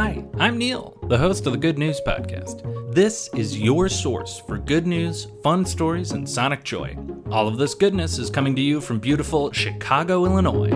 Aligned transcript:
Hi, 0.00 0.24
I'm 0.38 0.58
Neil, 0.58 0.96
the 1.08 1.18
host 1.18 1.44
of 1.48 1.52
the 1.52 1.58
Good 1.58 1.76
News 1.76 2.00
Podcast. 2.06 2.94
This 2.94 3.28
is 3.34 3.58
your 3.58 3.88
source 3.88 4.38
for 4.38 4.56
good 4.56 4.86
news, 4.86 5.26
fun 5.42 5.64
stories, 5.64 6.12
and 6.12 6.30
sonic 6.30 6.62
joy. 6.62 6.96
All 7.32 7.48
of 7.48 7.58
this 7.58 7.74
goodness 7.74 8.16
is 8.16 8.30
coming 8.30 8.54
to 8.54 8.62
you 8.62 8.80
from 8.80 9.00
beautiful 9.00 9.50
Chicago, 9.50 10.24
Illinois. 10.24 10.70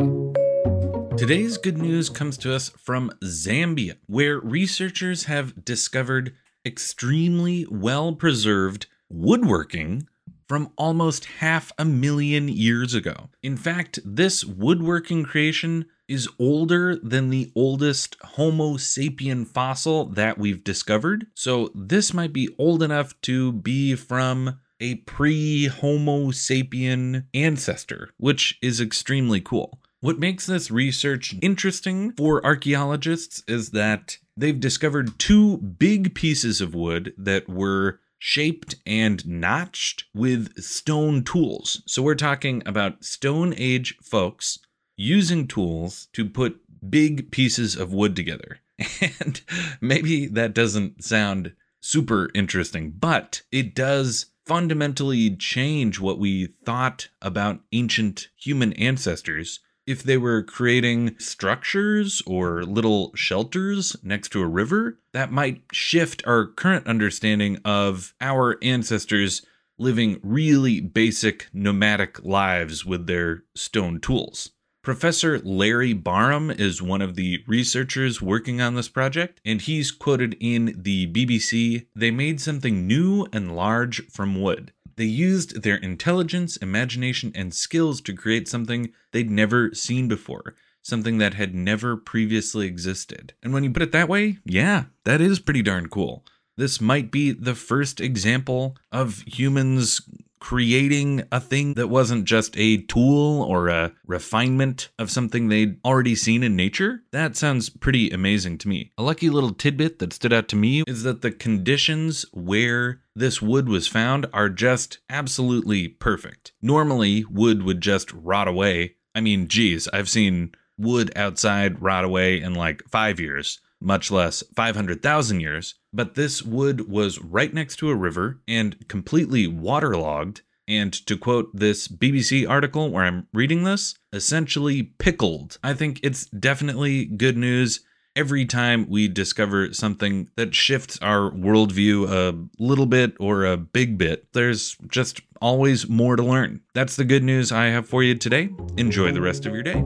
Today's 1.16 1.56
good 1.56 1.78
news 1.78 2.10
comes 2.10 2.36
to 2.38 2.52
us 2.52 2.70
from 2.70 3.12
Zambia, 3.22 3.94
where 4.06 4.40
researchers 4.40 5.26
have 5.26 5.64
discovered 5.64 6.34
extremely 6.66 7.64
well 7.70 8.16
preserved 8.16 8.88
woodworking 9.08 10.08
from 10.52 10.70
almost 10.76 11.24
half 11.24 11.72
a 11.78 11.84
million 11.86 12.46
years 12.46 12.92
ago. 12.92 13.30
In 13.42 13.56
fact, 13.56 13.98
this 14.04 14.44
woodworking 14.44 15.22
creation 15.22 15.86
is 16.08 16.28
older 16.38 16.94
than 16.94 17.30
the 17.30 17.50
oldest 17.56 18.18
Homo 18.20 18.74
sapien 18.74 19.46
fossil 19.46 20.04
that 20.10 20.36
we've 20.36 20.62
discovered. 20.62 21.26
So 21.34 21.70
this 21.74 22.12
might 22.12 22.34
be 22.34 22.54
old 22.58 22.82
enough 22.82 23.18
to 23.22 23.52
be 23.52 23.94
from 23.94 24.60
a 24.78 24.96
pre 24.96 25.68
Homo 25.68 26.32
sapien 26.32 27.24
ancestor, 27.32 28.10
which 28.18 28.58
is 28.60 28.78
extremely 28.78 29.40
cool. 29.40 29.80
What 30.00 30.18
makes 30.18 30.44
this 30.44 30.70
research 30.70 31.34
interesting 31.40 32.12
for 32.12 32.44
archaeologists 32.44 33.42
is 33.48 33.70
that 33.70 34.18
they've 34.36 34.60
discovered 34.60 35.18
two 35.18 35.56
big 35.56 36.14
pieces 36.14 36.60
of 36.60 36.74
wood 36.74 37.14
that 37.16 37.48
were 37.48 38.00
shaped 38.24 38.76
and 38.86 39.26
notched 39.26 40.04
with 40.14 40.62
stone 40.62 41.24
tools. 41.24 41.82
So 41.86 42.02
we're 42.02 42.14
talking 42.14 42.62
about 42.64 43.02
Stone 43.04 43.52
Age 43.56 43.96
folks 44.00 44.60
using 44.96 45.48
tools 45.48 46.06
to 46.12 46.28
put 46.28 46.60
big 46.88 47.32
pieces 47.32 47.74
of 47.74 47.92
wood 47.92 48.14
together. 48.14 48.60
And 49.20 49.40
maybe 49.80 50.26
that 50.28 50.54
doesn't 50.54 51.02
sound 51.02 51.52
super 51.80 52.30
interesting, 52.32 52.92
but 52.92 53.42
it 53.50 53.74
does 53.74 54.26
fundamentally 54.46 55.34
change 55.34 55.98
what 55.98 56.20
we 56.20 56.54
thought 56.64 57.08
about 57.20 57.62
ancient 57.72 58.28
human 58.36 58.72
ancestors 58.74 59.58
if 59.86 60.02
they 60.02 60.16
were 60.16 60.42
creating 60.42 61.18
structures 61.18 62.22
or 62.26 62.64
little 62.64 63.12
shelters 63.14 63.96
next 64.02 64.30
to 64.30 64.42
a 64.42 64.46
river, 64.46 64.98
that 65.12 65.32
might 65.32 65.62
shift 65.72 66.22
our 66.26 66.46
current 66.46 66.86
understanding 66.86 67.58
of 67.64 68.14
our 68.20 68.58
ancestors 68.62 69.44
living 69.78 70.20
really 70.22 70.80
basic 70.80 71.48
nomadic 71.52 72.24
lives 72.24 72.84
with 72.84 73.06
their 73.06 73.44
stone 73.54 74.00
tools. 74.00 74.50
Professor 74.82 75.38
Larry 75.38 75.92
Barham 75.92 76.50
is 76.50 76.82
one 76.82 77.00
of 77.00 77.14
the 77.14 77.38
researchers 77.46 78.20
working 78.20 78.60
on 78.60 78.74
this 78.74 78.88
project, 78.88 79.40
and 79.44 79.60
he's 79.60 79.92
quoted 79.92 80.36
in 80.40 80.74
the 80.76 81.06
BBC 81.12 81.86
They 81.94 82.10
made 82.10 82.40
something 82.40 82.86
new 82.86 83.28
and 83.32 83.54
large 83.54 84.04
from 84.08 84.42
wood. 84.42 84.72
They 84.96 85.04
used 85.04 85.62
their 85.62 85.76
intelligence, 85.76 86.56
imagination, 86.56 87.32
and 87.34 87.54
skills 87.54 88.00
to 88.02 88.14
create 88.14 88.48
something 88.48 88.92
they'd 89.12 89.30
never 89.30 89.72
seen 89.74 90.08
before, 90.08 90.54
something 90.82 91.18
that 91.18 91.34
had 91.34 91.54
never 91.54 91.96
previously 91.96 92.66
existed. 92.66 93.34
And 93.42 93.52
when 93.52 93.64
you 93.64 93.70
put 93.70 93.82
it 93.82 93.92
that 93.92 94.08
way, 94.08 94.38
yeah, 94.44 94.84
that 95.04 95.20
is 95.20 95.38
pretty 95.38 95.62
darn 95.62 95.88
cool. 95.88 96.24
This 96.56 96.80
might 96.80 97.10
be 97.10 97.32
the 97.32 97.54
first 97.54 98.00
example 98.00 98.76
of 98.90 99.22
humans 99.26 100.02
creating 100.42 101.22
a 101.30 101.38
thing 101.38 101.74
that 101.74 101.86
wasn't 101.86 102.24
just 102.24 102.52
a 102.58 102.78
tool 102.78 103.42
or 103.42 103.68
a 103.68 103.92
refinement 104.04 104.88
of 104.98 105.08
something 105.08 105.46
they'd 105.46 105.78
already 105.84 106.16
seen 106.16 106.42
in 106.42 106.56
nature, 106.56 107.04
that 107.12 107.36
sounds 107.36 107.70
pretty 107.70 108.10
amazing 108.10 108.58
to 108.58 108.66
me. 108.66 108.90
A 108.98 109.04
lucky 109.04 109.30
little 109.30 109.54
tidbit 109.54 110.00
that 110.00 110.12
stood 110.12 110.32
out 110.32 110.48
to 110.48 110.56
me 110.56 110.82
is 110.88 111.04
that 111.04 111.22
the 111.22 111.30
conditions 111.30 112.26
where 112.32 113.02
this 113.14 113.40
wood 113.40 113.68
was 113.68 113.86
found 113.86 114.26
are 114.32 114.48
just 114.48 114.98
absolutely 115.08 115.86
perfect. 115.86 116.50
Normally, 116.60 117.24
wood 117.30 117.62
would 117.62 117.80
just 117.80 118.12
rot 118.12 118.48
away. 118.48 118.96
I 119.14 119.20
mean, 119.20 119.46
geez, 119.46 119.86
I've 119.92 120.10
seen 120.10 120.56
wood 120.76 121.12
outside 121.14 121.80
rot 121.80 122.02
away 122.02 122.40
in 122.40 122.54
like 122.54 122.82
five 122.90 123.20
years 123.20 123.60
much 123.82 124.10
less 124.10 124.42
500,000 124.54 125.40
years. 125.40 125.74
But 125.92 126.14
this 126.14 126.42
wood 126.42 126.88
was 126.88 127.20
right 127.20 127.52
next 127.52 127.76
to 127.76 127.90
a 127.90 127.96
river 127.96 128.40
and 128.48 128.88
completely 128.88 129.46
waterlogged. 129.46 130.42
And 130.68 130.92
to 131.06 131.18
quote 131.18 131.50
this 131.52 131.88
BBC 131.88 132.48
article 132.48 132.90
where 132.90 133.04
I'm 133.04 133.26
reading 133.34 133.64
this, 133.64 133.94
essentially 134.12 134.82
pickled. 134.82 135.58
I 135.62 135.74
think 135.74 136.00
it's 136.02 136.26
definitely 136.26 137.04
good 137.04 137.36
news 137.36 137.80
every 138.16 138.44
time 138.44 138.88
we 138.88 139.08
discover 139.08 139.72
something 139.72 140.28
that 140.36 140.54
shifts 140.54 140.98
our 141.02 141.30
worldview 141.30 142.10
a 142.10 142.62
little 142.62 142.86
bit 142.86 143.14
or 143.18 143.44
a 143.44 143.56
big 143.56 143.98
bit, 143.98 144.32
there's 144.32 144.76
just 144.88 145.20
always 145.40 145.88
more 145.88 146.16
to 146.16 146.22
learn. 146.22 146.60
That's 146.74 146.96
the 146.96 147.04
good 147.04 147.24
news 147.24 147.52
I 147.52 147.66
have 147.66 147.88
for 147.88 148.02
you 148.02 148.14
today. 148.14 148.50
Enjoy 148.76 149.12
the 149.12 149.22
rest 149.22 149.46
of 149.46 149.54
your 149.54 149.62
day. 149.62 149.82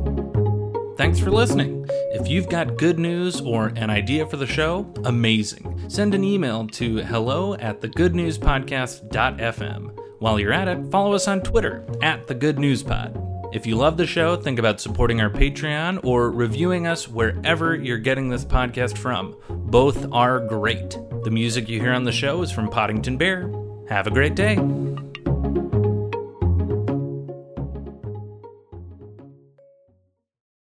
Thanks 0.97 1.21
for 1.21 1.31
listening. 1.31 1.87
If 2.13 2.27
you've 2.27 2.49
got 2.49 2.79
good 2.79 2.99
news 2.99 3.43
or 3.43 3.67
an 3.77 3.91
idea 3.91 4.27
for 4.27 4.39
the 4.39 4.47
show, 4.47 4.91
amazing. 5.05 5.85
Send 5.89 6.15
an 6.15 6.25
email 6.25 6.67
to 6.69 7.03
hello 7.03 7.53
at 7.55 7.83
thegoodnewspodcast.fm. 7.83 9.99
While 10.19 10.41
you're 10.41 10.55
at 10.55 10.69
it, 10.69 10.91
follow 10.91 11.13
us 11.13 11.29
on 11.29 11.43
Twitter 11.43 11.85
at 12.01 12.27
thegoodnewspod. 12.27 13.55
If 13.55 13.67
you 13.67 13.77
love 13.77 13.99
the 13.99 14.07
show, 14.07 14.37
think 14.37 14.59
about 14.59 14.81
supporting 14.81 15.21
our 15.21 15.29
Patreon 15.31 16.03
or 16.05 16.31
reviewing 16.31 16.87
us 16.87 17.07
wherever 17.09 17.77
you're 17.77 17.99
getting 17.99 18.31
this 18.31 18.45
podcast 18.45 18.97
from. 18.97 19.37
Both 19.49 20.11
are 20.13 20.41
great. 20.41 20.99
The 21.25 21.31
music 21.31 21.69
you 21.69 21.81
hear 21.81 21.93
on 21.93 22.05
the 22.05 22.13
show 22.13 22.41
is 22.43 22.51
from 22.51 22.71
Poddington 22.71 23.19
Bear. 23.19 23.53
Have 23.89 24.07
a 24.07 24.11
great 24.11 24.35
day. 24.35 24.57